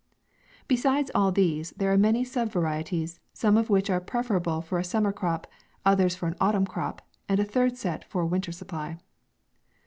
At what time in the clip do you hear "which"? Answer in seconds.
3.69-3.87